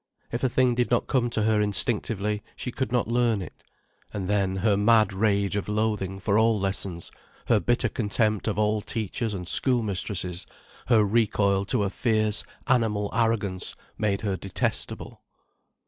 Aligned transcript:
If 0.31 0.43
a 0.43 0.49
thing 0.49 0.73
did 0.73 0.89
not 0.89 1.05
come 1.05 1.29
to 1.29 1.43
her 1.43 1.61
instinctively, 1.61 2.41
she 2.55 2.71
could 2.71 2.91
not 2.91 3.07
learn 3.07 3.39
it. 3.39 3.63
And 4.11 4.27
then, 4.27 4.55
her 4.55 4.75
mad 4.75 5.13
rage 5.13 5.55
of 5.55 5.69
loathing 5.69 6.17
for 6.17 6.39
all 6.39 6.59
lessons, 6.59 7.11
her 7.45 7.59
bitter 7.59 7.87
contempt 7.87 8.47
of 8.47 8.57
all 8.57 8.81
teachers 8.81 9.35
and 9.35 9.47
schoolmistresses, 9.47 10.47
her 10.87 11.05
recoil 11.05 11.65
to 11.65 11.83
a 11.83 11.91
fierce, 11.91 12.43
animal 12.65 13.11
arrogance 13.13 13.75
made 13.95 14.21
her 14.21 14.35
detestable. 14.35 15.21